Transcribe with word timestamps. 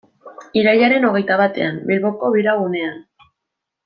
Irailaren 0.59 1.03
hogeita 1.09 1.37
batean, 1.43 1.77
Bilboko 1.91 2.31
Bira 2.37 2.57
gunean. 2.65 2.97